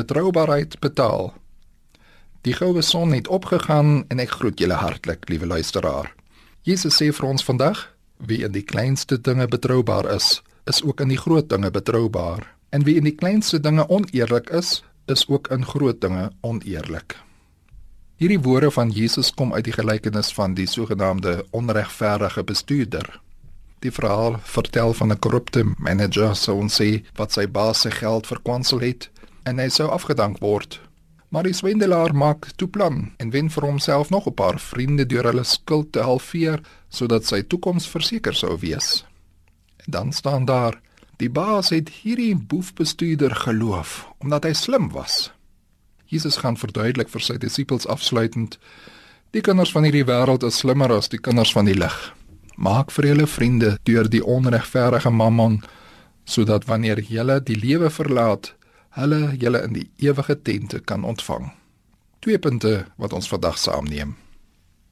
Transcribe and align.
Betroubaarheid 0.00 0.78
betaal. 0.80 1.32
Die 2.46 2.54
goue 2.56 2.82
son 2.82 3.12
het 3.12 3.28
opgegaan 3.28 4.04
en 4.08 4.20
ek 4.22 4.38
groet 4.40 4.60
julle 4.60 4.78
hartlik, 4.80 5.28
liewe 5.28 5.48
luisteraar. 5.50 6.08
Jesus 6.64 6.96
sê 6.96 7.10
vir 7.12 7.26
ons 7.28 7.44
vandag: 7.44 7.82
Wie 8.16 8.40
in 8.46 8.54
die 8.56 8.64
kleinste 8.64 9.18
dinge 9.20 9.48
betroubaar 9.48 10.08
is, 10.14 10.40
is 10.64 10.80
ook 10.82 11.00
in 11.04 11.12
die 11.12 11.20
groot 11.20 11.48
dinge 11.52 11.70
betroubaar. 11.70 12.46
En 12.70 12.86
wie 12.88 12.96
in 12.96 13.04
die 13.04 13.16
kleinste 13.16 13.60
dinge 13.60 13.88
oneerlik 13.88 14.48
is, 14.56 14.80
is 15.06 15.26
ook 15.28 15.50
in 15.52 15.66
groot 15.66 16.00
dinge 16.00 16.30
oneerlik. 16.40 17.18
Hierdie 18.20 18.40
woorde 18.40 18.70
van 18.70 18.92
Jesus 18.92 19.32
kom 19.34 19.52
uit 19.52 19.64
die 19.64 19.76
gelykenis 19.76 20.32
van 20.36 20.54
die 20.54 20.68
sogenaamde 20.68 21.44
onregverdige 21.56 22.44
bestuurder. 22.44 23.20
Die 23.80 23.92
verhaal 23.92 24.40
vertel 24.44 24.92
van 24.92 25.12
'n 25.12 25.18
korrupte 25.18 25.64
manager, 25.76 26.36
so 26.36 26.54
ons 26.54 26.80
sê, 26.80 27.04
wat 27.16 27.32
sy 27.32 27.48
baas 27.48 27.80
se 27.80 27.90
geld 27.90 28.26
verkwansel 28.26 28.80
het 28.80 29.10
en 29.44 29.58
hy 29.58 29.68
sou 29.68 29.88
afgedank 29.88 30.38
word. 30.38 30.80
Maar 31.30 31.46
die 31.46 31.54
swindelaar 31.54 32.14
maak 32.14 32.48
toe 32.58 32.68
plan 32.68 33.12
en 33.22 33.30
wen 33.30 33.50
vir 33.50 33.66
homself 33.66 34.10
nog 34.10 34.26
'n 34.26 34.34
paar 34.34 34.58
vriende 34.58 35.06
deur 35.06 35.24
hulle 35.24 35.44
skuld 35.44 35.92
te 35.92 36.02
halveer 36.02 36.60
sodat 36.88 37.26
sy 37.26 37.42
toekoms 37.42 37.86
verseker 37.88 38.34
sou 38.34 38.58
wees. 38.58 39.04
En 39.76 39.90
dan 39.90 40.12
staan 40.12 40.44
daar: 40.44 40.80
Die 41.16 41.30
baas 41.30 41.68
het 41.68 41.88
hierdie 41.88 42.36
boefbestuurder 42.36 43.34
geloof 43.36 44.08
omdat 44.18 44.44
hy 44.44 44.52
slim 44.52 44.90
was. 44.92 45.32
Jesus 46.06 46.36
gaan 46.36 46.56
verduidelik 46.56 47.08
vir 47.08 47.20
sy 47.20 47.36
disippels 47.38 47.86
afsluitend: 47.86 48.58
Die 49.30 49.40
kinders 49.40 49.72
van 49.72 49.84
hierdie 49.86 50.04
wêreld 50.04 50.42
is 50.42 50.58
slimmer 50.58 50.92
as 50.92 51.08
die 51.08 51.20
kinders 51.20 51.52
van 51.52 51.64
die 51.64 51.78
lig. 51.78 52.14
Maak 52.56 52.90
vir 52.90 53.06
julle 53.06 53.26
vriende 53.26 53.78
deur 53.82 54.08
die 54.10 54.24
onregverdige 54.24 55.10
mammon 55.10 55.62
sodat 56.24 56.64
wanneer 56.64 57.00
julle 57.00 57.40
die 57.42 57.56
lewe 57.58 57.90
verlaat, 57.90 58.54
hulle 58.98 59.36
julle 59.38 59.62
in 59.66 59.76
die 59.76 59.86
ewige 60.02 60.36
tente 60.42 60.80
kan 60.80 61.04
ontvang. 61.04 61.52
Twee 62.20 62.38
punte 62.38 62.86
wat 62.96 63.12
ons 63.12 63.28
vandag 63.28 63.58
saamneem. 63.58 64.16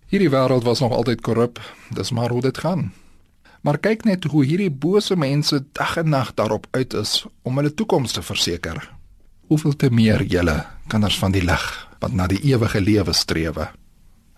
Hierdie 0.08 0.30
wêreld 0.32 0.64
was 0.64 0.80
nog 0.80 0.94
altyd 0.96 1.20
korrup, 1.20 1.60
dis 1.92 2.10
maar 2.10 2.30
hoe 2.30 2.40
dit 2.40 2.58
gaan. 2.58 2.92
Maar 3.60 3.78
kyk 3.82 4.04
net 4.04 4.24
hoe 4.24 4.44
hierdie 4.44 4.70
bose 4.70 5.16
mense 5.16 5.64
dag 5.72 5.96
en 6.00 6.08
nag 6.08 6.34
daarop 6.34 6.66
uit 6.70 6.94
is 6.94 7.26
om 7.42 7.58
hulle 7.58 7.74
toekoms 7.74 8.14
te 8.16 8.22
verseker. 8.22 8.78
Hoeveel 9.48 9.76
te 9.76 9.90
meer 9.90 10.22
julle 10.22 10.64
kinders 10.88 11.18
van 11.18 11.34
die 11.34 11.44
lig 11.44 11.66
wat 12.00 12.14
na 12.14 12.26
die 12.30 12.40
ewige 12.46 12.80
lewe 12.80 13.12
streef. 13.12 13.58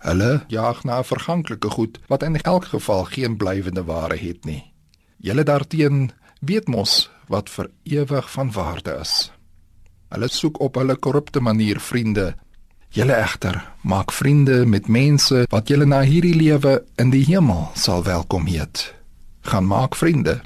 Hulle 0.01 0.31
jaag 0.49 0.83
na 0.83 1.03
verganklike 1.05 1.69
goed 1.69 1.99
wat 2.09 2.23
in 2.23 2.41
elk 2.41 2.71
geval 2.73 3.05
geen 3.13 3.37
blywende 3.37 3.83
waarde 3.85 4.17
het 4.17 4.45
nie. 4.45 4.63
Julle 5.17 5.43
daarteen 5.43 6.09
weet 6.41 6.67
mos 6.67 7.09
wat 7.29 7.49
vir 7.49 7.69
ewig 7.83 8.31
van 8.31 8.51
waarde 8.51 8.97
is. 8.99 9.31
Hulle 10.11 10.27
soek 10.27 10.59
op 10.59 10.75
hulle 10.75 10.95
korrupte 10.99 11.39
manier 11.39 11.79
vriende. 11.79 12.33
Julle 12.91 13.15
egter 13.15 13.61
maak 13.87 14.11
vriende 14.11 14.65
met 14.67 14.89
mense 14.91 15.45
wat 15.49 15.71
julle 15.71 15.87
na 15.87 16.01
hierdie 16.03 16.35
lewe 16.35 16.81
in 16.99 17.13
die 17.13 17.23
hemel 17.29 17.69
sal 17.79 18.03
welkom 18.03 18.49
heet. 18.51 18.89
Gaan 19.47 19.69
maak 19.71 19.95
vriende. 19.95 20.41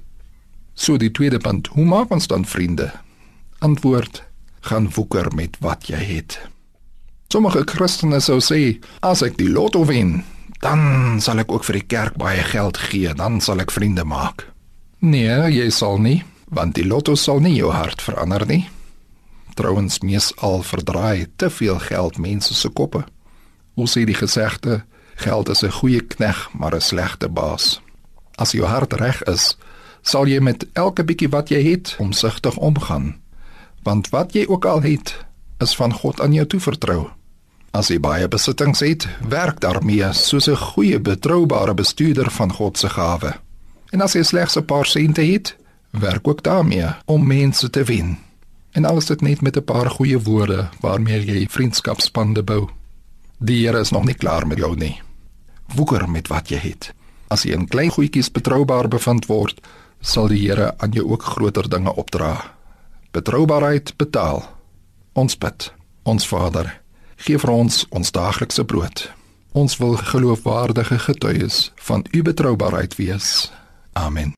So 0.73 0.97
die 1.01 1.11
tweede 1.11 1.39
punt, 1.41 1.71
hoe 1.73 1.85
maak 1.85 2.13
ons 2.13 2.27
dan 2.27 2.45
vriende? 2.45 2.91
Antwoord: 3.59 4.21
gaan 4.65 4.89
woeker 4.93 5.31
met 5.35 5.57
wat 5.59 5.89
jy 5.89 6.01
het. 6.01 6.37
Sommige 7.29 7.65
Christene 7.65 8.19
sou 8.21 8.39
sê, 8.41 8.77
as 9.01 9.23
ek 9.25 9.37
die 9.39 9.49
lotto 9.49 9.83
wen, 9.89 10.19
dan 10.61 11.17
sal 11.21 11.41
ek 11.41 11.51
ook 11.51 11.65
vir 11.67 11.79
die 11.81 11.87
kerk 11.89 12.17
baie 12.21 12.43
geld 12.47 12.77
gee, 12.89 13.11
dan 13.17 13.41
sal 13.41 13.61
ek 13.61 13.73
vriende 13.73 14.05
maak. 14.07 14.47
Nee, 15.05 15.49
jy 15.53 15.67
sal 15.73 15.99
nie, 16.01 16.21
want 16.53 16.77
die 16.77 16.85
lotto 16.87 17.17
sal 17.19 17.41
nie 17.43 17.57
jou 17.57 17.73
hart 17.73 18.01
verander 18.01 18.45
nie. 18.49 18.63
Trouwens 19.55 19.99
mees 19.99 20.33
al 20.43 20.61
verdraai 20.63 21.27
te 21.35 21.49
veel 21.49 21.79
geld 21.79 22.17
mense 22.17 22.53
se 22.53 22.69
koppe. 22.69 23.05
Hoe 23.73 23.87
sê 23.87 24.03
die 24.03 24.15
gesegde, 24.15 24.83
geld 25.15 25.49
is 25.49 25.63
'n 25.63 25.71
goeie 25.71 26.01
knegg, 26.01 26.49
maar 26.53 26.75
'n 26.75 26.81
slegte 26.81 27.29
baas. 27.29 27.81
As 28.35 28.51
jou 28.51 28.65
hart 28.65 28.93
reg 28.93 29.23
is, 29.23 29.57
sal 30.01 30.27
jy 30.27 30.39
met 30.39 30.65
elke 30.73 31.03
bietjie 31.03 31.29
wat 31.29 31.49
jy 31.49 31.63
het 31.71 31.95
omsigtig 31.99 32.57
omgaan. 32.57 33.15
Want 33.83 34.09
wat 34.09 34.33
jy 34.33 34.45
ook 34.47 34.65
al 34.65 34.81
het, 34.81 35.25
is 35.57 35.75
van 35.75 35.93
God 35.93 36.21
aan 36.21 36.33
jou 36.33 36.45
toevertrou. 36.45 37.09
As 37.71 37.87
jy 37.87 37.99
baie 37.99 38.27
besittings 38.27 38.79
het, 38.79 39.07
werk 39.29 39.59
daarmee 39.59 40.13
soos 40.13 40.47
'n 40.47 40.55
goeie 40.55 40.99
betroubare 40.99 41.73
bestuurder 41.73 42.31
van 42.31 42.53
God 42.53 42.77
se 42.77 42.89
gawe. 42.89 43.33
En 43.89 44.01
as 44.01 44.13
jy 44.13 44.23
slegs 44.23 44.55
'n 44.57 44.65
paar 44.65 44.85
sente 44.85 45.21
het, 45.21 45.55
werk 45.91 46.27
ook 46.27 46.43
daarmee 46.43 46.87
om 47.05 47.27
mense 47.27 47.69
te 47.69 47.83
wen. 47.83 48.17
En 48.75 48.85
alles 48.85 49.05
dit 49.07 49.21
net 49.21 49.41
met 49.41 49.57
'n 49.57 49.63
paar 49.63 49.89
goeie 49.89 50.19
woorde 50.19 50.69
waarmee 50.79 51.25
jy 51.25 51.47
vriendskapsbande 51.49 52.43
bou. 52.43 52.69
Die 53.37 53.65
Here 53.65 53.79
is 53.79 53.91
nog 53.91 54.03
nie 54.03 54.13
klaar 54.13 54.47
met 54.47 54.57
jou 54.57 54.75
nie. 54.75 55.01
Woeker 55.75 56.09
met 56.09 56.27
wat 56.27 56.49
jy 56.49 56.57
het. 56.57 56.93
As 57.27 57.43
jy 57.43 57.51
in 57.51 57.67
klein 57.67 57.89
goedjies 57.89 58.31
betroubaar 58.31 58.87
bevind 58.87 59.25
word, 59.25 59.61
sal 60.01 60.27
die 60.27 60.47
Here 60.47 60.73
aan 60.77 60.91
jou 60.91 61.11
ook 61.11 61.23
groter 61.23 61.69
dinge 61.69 61.95
opdra. 61.95 62.53
Betroubaarheid 63.11 63.93
betaal. 63.97 64.43
Ons 65.13 65.37
bid. 65.37 65.73
Ons 66.03 66.27
Vader, 66.27 66.81
gee 67.15 67.37
vir 67.37 67.49
ons 67.49 67.85
ons 67.89 68.11
daaglikse 68.11 68.65
brood. 68.65 69.11
Ons 69.51 69.77
wil 69.77 69.95
geloofwaardige 69.95 70.99
getuies 70.99 71.71
van 71.75 72.05
u 72.11 72.21
betroubaarheid 72.21 72.95
wees. 72.95 73.51
Amen. 73.93 74.33